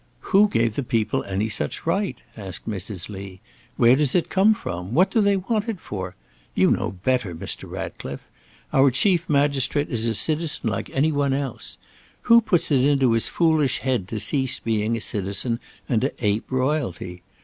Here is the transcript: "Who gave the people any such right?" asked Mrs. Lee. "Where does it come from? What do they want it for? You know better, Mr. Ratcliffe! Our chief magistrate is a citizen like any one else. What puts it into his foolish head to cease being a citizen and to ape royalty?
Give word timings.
"Who 0.33 0.47
gave 0.49 0.73
the 0.77 0.81
people 0.81 1.23
any 1.25 1.47
such 1.47 1.85
right?" 1.85 2.17
asked 2.35 2.67
Mrs. 2.67 3.07
Lee. 3.07 3.39
"Where 3.77 3.95
does 3.95 4.15
it 4.15 4.29
come 4.31 4.55
from? 4.55 4.95
What 4.95 5.11
do 5.11 5.21
they 5.21 5.37
want 5.37 5.69
it 5.69 5.79
for? 5.79 6.15
You 6.55 6.71
know 6.71 6.93
better, 7.03 7.35
Mr. 7.35 7.69
Ratcliffe! 7.69 8.27
Our 8.73 8.89
chief 8.89 9.29
magistrate 9.29 9.89
is 9.89 10.07
a 10.07 10.15
citizen 10.15 10.71
like 10.71 10.89
any 10.89 11.11
one 11.11 11.33
else. 11.33 11.77
What 12.25 12.47
puts 12.47 12.71
it 12.71 12.81
into 12.83 13.11
his 13.11 13.27
foolish 13.27 13.77
head 13.77 14.07
to 14.07 14.19
cease 14.19 14.57
being 14.57 14.97
a 14.97 15.01
citizen 15.01 15.59
and 15.87 16.01
to 16.01 16.11
ape 16.25 16.49
royalty? 16.51 17.21